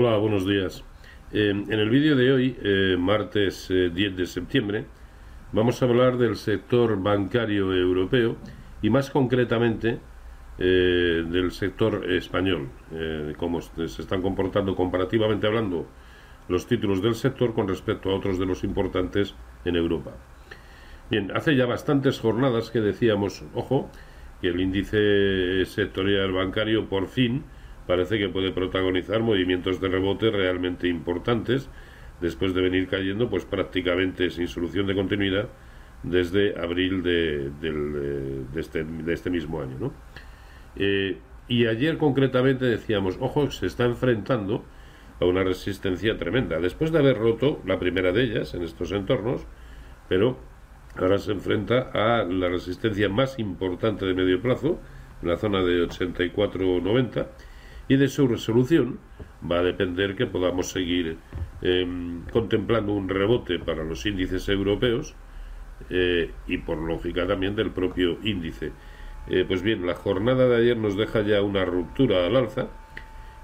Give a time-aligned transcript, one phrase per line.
[0.00, 0.84] Hola, buenos días.
[1.32, 4.84] Eh, en el vídeo de hoy, eh, martes 10 de septiembre,
[5.50, 8.36] vamos a hablar del sector bancario europeo
[8.80, 9.98] y más concretamente
[10.56, 12.68] del sector español,
[13.38, 15.88] cómo se están comportando comparativamente hablando
[16.48, 20.12] los títulos del sector con respecto a otros de los importantes en Europa.
[21.10, 23.90] Bien, hace ya bastantes jornadas que decíamos, ojo,
[24.40, 27.42] que el índice sectorial bancario por fin
[27.88, 31.70] parece que puede protagonizar movimientos de rebote realmente importantes
[32.20, 35.48] después de venir cayendo pues prácticamente sin solución de continuidad
[36.02, 37.50] desde abril de,
[38.56, 39.78] este, este, mismo año.
[39.80, 39.92] ¿no?
[40.76, 41.16] Eh,
[41.48, 44.64] y ayer concretamente decíamos, ojo, se está enfrentando
[45.18, 49.46] a una resistencia tremenda, después de haber roto la primera de ellas en estos entornos,
[50.10, 50.38] pero
[50.96, 54.78] ahora se enfrenta a la resistencia más importante de medio plazo,
[55.22, 57.26] en la zona de 84-90,
[57.88, 58.98] y de su resolución
[59.50, 61.16] va a depender que podamos seguir
[61.62, 65.14] em, contemplando un rebote para los índices europeos
[65.90, 68.72] eh, y por lógica también del propio índice.
[69.28, 72.68] Eh, pues bien, la jornada de ayer nos deja ya una ruptura al alza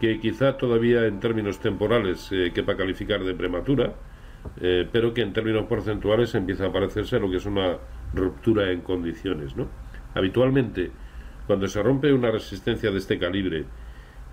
[0.00, 3.94] que quizá todavía en términos temporales eh, quepa calificar de prematura,
[4.92, 7.78] pero que en términos porcentuales empieza a parecerse a lo que es una
[8.14, 9.56] ruptura en condiciones.
[9.56, 9.66] ¿no?
[10.14, 10.92] Habitualmente,
[11.48, 13.64] cuando se rompe una resistencia de este calibre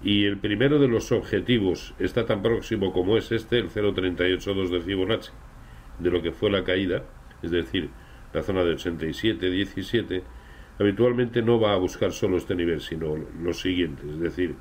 [0.03, 4.81] y el primero de los objetivos está tan próximo como es este, el 0.382 de
[4.81, 5.31] Fibonacci,
[5.99, 7.03] de lo que fue la caída,
[7.41, 7.89] es decir,
[8.33, 10.23] la zona de 87-17,
[10.79, 14.55] habitualmente no va a buscar solo este nivel, sino los siguientes, es decir,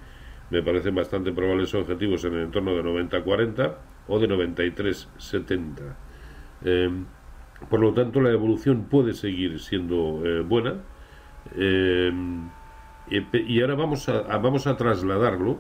[0.51, 3.75] me parecen bastante probables objetivos en el entorno de 90-40
[4.09, 5.97] o de 93-70.
[6.65, 7.07] Em,
[7.71, 10.83] por lo tanto, la evolución puede seguir siendo eh, buena.
[11.57, 12.51] Em,
[13.09, 15.59] y ahora vamos a, vamos a trasladarlo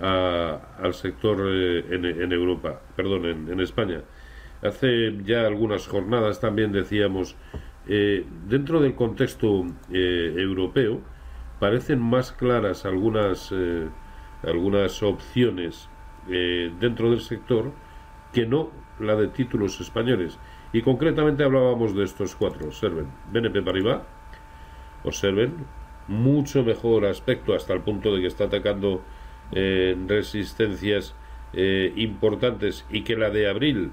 [0.00, 4.02] al sector eh, en, Europa, perdón, en, España.
[4.62, 7.36] Hace ya algunas jornadas también decíamos,
[7.86, 11.00] eh, dentro del contexto eh, europeo,
[11.58, 13.52] parecen más claras algunas,
[14.42, 15.88] algunas opciones
[16.26, 17.70] dentro del sector
[18.32, 20.38] que no la de títulos españoles.
[20.72, 22.66] Y concretamente hablábamos de estos cuatro.
[22.66, 24.02] Observen, BNP Paribas,
[25.04, 25.54] observen,
[26.08, 29.02] mucho mejor aspecto hasta el punto de que está atacando
[29.52, 31.14] eh, resistencias
[31.52, 33.92] eh, importantes y que la de abril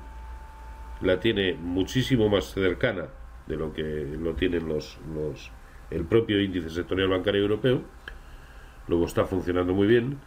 [1.01, 3.07] la tiene muchísimo más cercana
[3.47, 3.83] de lo que
[4.19, 5.51] lo tienen los, los
[5.89, 7.81] el propio índice sectorial bancario europeo.
[8.87, 10.19] Luego está funcionando muy bien.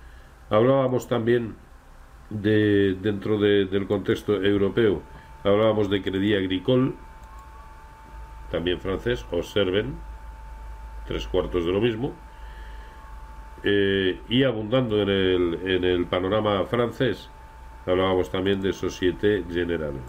[0.50, 1.54] Hablábamos también
[2.30, 5.02] de dentro del contexto europeo
[5.44, 6.92] hablábamos de Credit Agricole
[8.50, 9.94] también francés observen
[11.06, 12.12] tres cuartos de lo mismo.
[13.62, 17.30] Eh, y abundando en el, en el panorama francés,
[17.86, 20.00] hablábamos también de Societe Generale.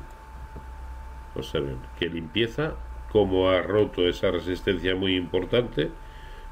[1.35, 2.75] Observen, que limpieza,
[3.11, 5.89] como ha roto esa resistencia muy importante,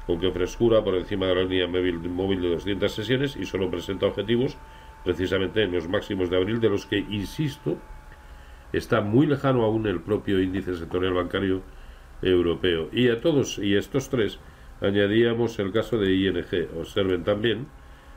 [0.06, 4.06] con que frescura por encima de la línea móvil de 200 sesiones y solo presenta
[4.06, 4.58] objetivos
[5.04, 7.76] precisamente en los máximos de abril, de los que, insisto,
[8.72, 11.62] está muy lejano aún el propio índice sectorial bancario
[12.22, 12.88] europeo.
[12.92, 14.38] Y a todos y estos tres
[14.80, 16.78] añadíamos el caso de ING.
[16.78, 17.66] Observen también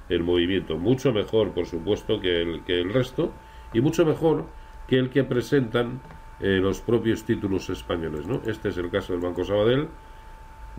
[0.09, 3.33] el movimiento, mucho mejor, por supuesto, que el, que el resto,
[3.73, 4.45] y mucho mejor
[4.87, 6.01] que el que presentan
[6.39, 8.25] eh, los propios títulos españoles.
[8.25, 8.41] ¿no?
[8.45, 9.89] Este es el caso del Banco Sabadell.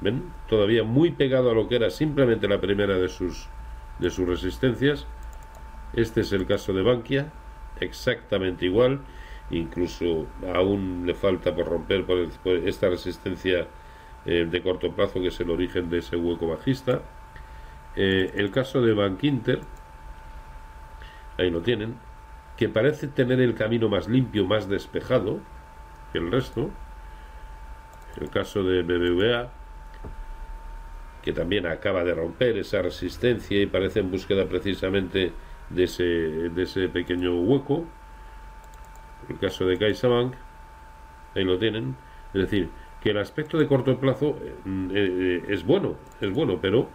[0.00, 0.22] ¿Ven?
[0.48, 3.48] Todavía muy pegado a lo que era simplemente la primera de sus,
[3.98, 5.06] de sus resistencias.
[5.92, 7.32] Este es el caso de Bankia,
[7.80, 9.00] exactamente igual
[9.50, 12.18] incluso aún le falta por romper por,
[12.66, 13.66] esta resistencia
[14.26, 17.02] eh, de corto plazo que es el origen de ese hueco bajista.
[17.96, 19.60] Eh, el caso de Bank Inter,
[21.38, 21.96] ahí lo tienen,
[22.56, 25.40] que parece tener el camino más limpio, más despejado
[26.12, 26.70] que el resto.
[28.20, 29.50] El caso de BBVA,
[31.22, 35.32] que también acaba de romper esa resistencia y parece en búsqueda precisamente
[35.70, 37.86] de ese, de ese pequeño hueco
[39.28, 40.34] el caso de CaixaBank,
[41.34, 41.96] ahí lo tienen,
[42.34, 42.70] es decir,
[43.00, 44.54] que el aspecto de corto plazo eh,
[44.94, 46.88] eh, es bueno, es bueno, pero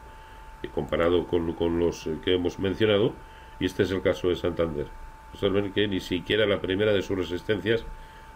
[0.62, 3.14] eh, comparado con, con, los que hemos mencionado,
[3.60, 4.88] y este es el caso de Santander,
[5.34, 7.86] observen que ni siquiera la primera de sus resistencias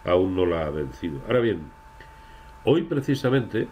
[0.04, 1.20] aún no la ha vencido.
[1.26, 1.70] Ahora bien,
[2.64, 3.68] hoy precisamente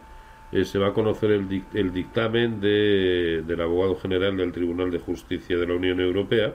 [0.63, 5.57] se va a conocer el, el dictamen de, del abogado general del Tribunal de Justicia
[5.57, 6.55] de la Unión Europea,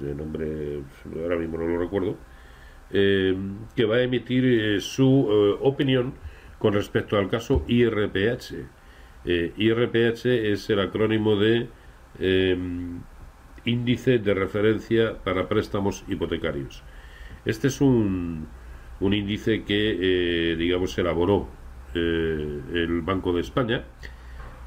[0.00, 0.82] de nombre,
[1.22, 2.16] ahora mismo no lo recuerdo,
[2.90, 3.36] eh,
[3.74, 6.14] que va a emitir eh, su eh, opinión
[6.58, 8.54] con respecto al caso IRPH.
[9.26, 11.66] IRPH es el acrónimo de
[13.64, 16.82] índice de referencia para préstamos hipotecarios.
[17.46, 18.46] Este es un,
[19.00, 21.48] un índice que, digamos, elaboró
[21.94, 23.84] el Banco de España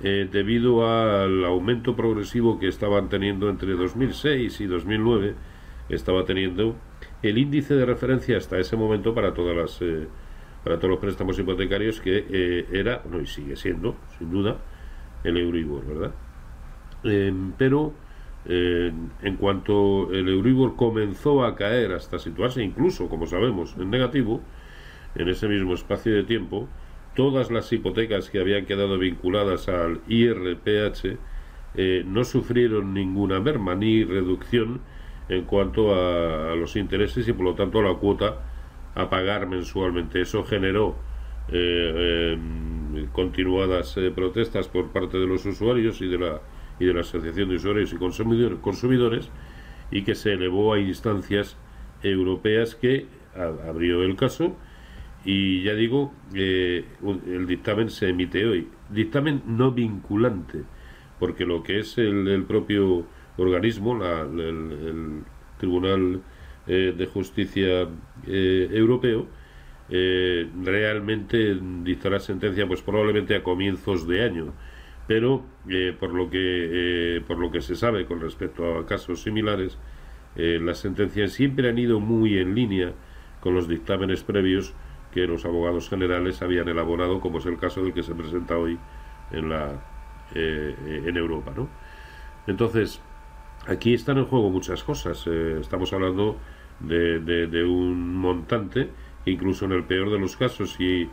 [0.02, 5.36] debido al aumento progresivo que estaban teniendo entre 2006 y 2009,
[5.90, 6.76] estaba teniendo
[7.22, 9.80] el índice de referencia hasta ese momento para todas las
[10.64, 14.58] para todos los préstamos hipotecarios que era, no y sigue siendo, sin duda,
[15.24, 16.12] el Euribor, ¿verdad?
[17.58, 17.94] pero
[18.50, 18.94] eh,
[19.24, 24.42] en cuanto el Euribor comenzó a caer hasta situarse incluso, como sabemos, en negativo,
[25.16, 26.70] en ese mismo espacio de tiempo,
[27.14, 31.18] todas las hipotecas que habían quedado vinculadas al IRPH
[31.76, 34.80] eh, no sufrieron ninguna merma ni reducción
[35.30, 38.40] en cuanto a, los intereses y por lo tanto a la cuota
[38.96, 40.22] a pagar mensualmente.
[40.22, 40.96] Eso generó
[41.50, 46.42] eh, em, continuadas protestas por parte de los usuarios y de la
[46.80, 49.30] y de la Asociación de Usuarios y Consumidores
[49.92, 51.58] y que se elevó a instancias
[52.04, 54.56] europeas que abrió el caso
[55.26, 56.86] y ya digo, eh,
[57.26, 58.70] el dictamen se emite hoy.
[58.90, 60.64] Dictamen no vinculante,
[61.20, 63.06] porque lo que es el, propio
[63.38, 65.24] organismo, el,
[65.58, 66.22] Tribunal
[66.68, 67.88] eh, de Justicia
[68.28, 69.26] eh, Europeo,
[69.90, 74.54] realmente dictará sentencia pues probablemente a comienzos de año
[75.08, 76.38] pero eh, por lo que
[77.18, 79.78] eh, por lo que se sabe con respecto a casos similares
[80.36, 82.94] eh, las sentencias siempre han ido muy en línea
[83.40, 84.74] con los dictámenes previos
[85.12, 88.78] que los abogados generales habían elaborado como es el caso del que se presenta hoy
[89.32, 89.82] en la
[90.36, 91.70] en Europa ¿no?
[92.48, 93.02] entonces
[93.68, 96.38] aquí están en juego muchas cosas estamos hablando
[96.80, 98.90] de, de, un montante
[99.26, 101.10] incluso en el peor de los casos y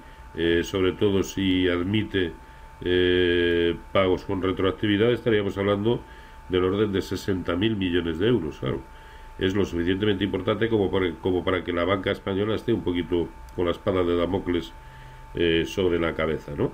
[0.63, 2.33] sobre todo si admite
[2.81, 6.03] eh, pagos con retroactividad, estaríamos hablando
[6.49, 8.59] del orden de 60.000 millones de euros.
[8.59, 8.81] Claro,
[9.39, 13.29] es lo suficientemente importante como para, como para que la banca española esté un poquito
[13.57, 14.73] con la espada de Damocles
[15.35, 16.73] eh, sobre la cabeza, ¿no?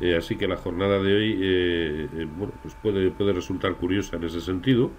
[0.00, 4.40] Eh, así que la jornada de hoy, bueno, pues puede, puede resultar curiosa en ese
[4.40, 4.90] sentido.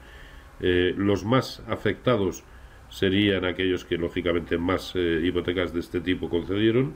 [0.59, 2.43] Los más afectados
[2.89, 6.95] serían aquellos que lógicamente más hipotecas de este tipo concedieron,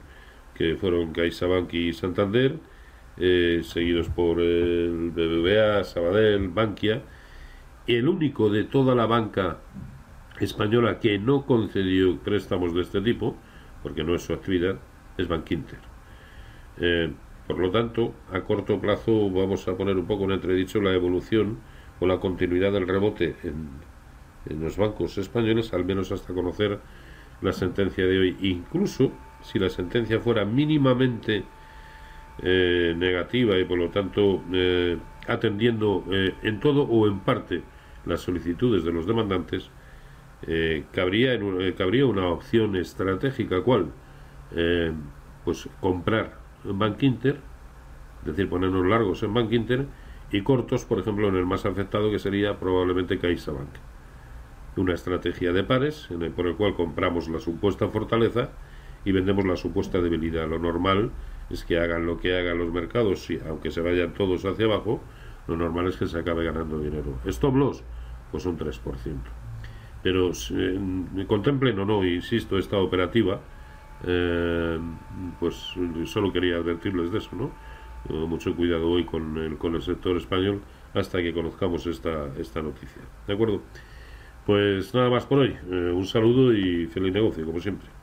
[0.54, 2.58] que fueron CaixaBank y Santander
[3.22, 7.02] eh, seguidos por el BBVA, Sabadell, Bankia.
[7.86, 9.58] El único de toda la banca
[10.38, 13.36] española que no concedió préstamos de este tipo,
[13.82, 14.76] porque no es su actividad,
[15.18, 15.78] es Bankinter.
[16.78, 17.12] Eh,
[17.46, 21.58] por lo tanto, a corto plazo vamos a poner un poco en entredicho la evolución
[22.00, 23.90] o la continuidad del rebote en,
[24.58, 26.80] los bancos españoles, al menos hasta conocer
[27.42, 28.36] la sentencia de hoy.
[28.40, 29.12] Incluso
[29.42, 31.44] si la sentencia fuera mínimamente
[32.42, 34.96] eh, negativa y por lo tanto eh,
[35.28, 37.62] atendiendo eh, en todo o en parte
[38.06, 39.70] las solicitudes de los demandantes,
[40.92, 41.38] cabría,
[41.76, 43.92] cabría una opción estratégica, ¿cuál?
[45.44, 47.36] pues comprar en Bank Inter,
[48.20, 49.86] es decir, ponernos largos en Bank Inter
[50.32, 53.68] y cortos, por ejemplo, en el más afectado que sería probablemente CaixaBank.
[54.76, 58.50] Una estrategia de pares en por el cual compramos la supuesta fortaleza
[59.04, 60.48] y vendemos la supuesta debilidad.
[60.48, 61.10] Lo normal
[61.50, 65.02] es que hagan lo que hagan los mercados, y aunque se vayan todos hacia abajo,
[65.48, 67.18] lo normal es que se acabe ganando dinero.
[67.26, 67.82] Stop loss,
[68.30, 68.80] pues un 3%.
[70.02, 73.40] Pero eh, contemplen o no, insisto, esta operativa,
[74.06, 74.78] eh,
[75.40, 75.74] pues
[76.06, 77.50] solo quería advertirles de eso, ¿no?
[78.08, 80.62] Eh, mucho cuidado hoy con el, con el sector español
[80.94, 83.02] hasta que conozcamos esta, esta noticia.
[83.26, 83.62] ¿De acuerdo?
[84.44, 85.56] Pues nada más por hoy.
[85.68, 87.99] un saludo y feliz negocio, como siempre.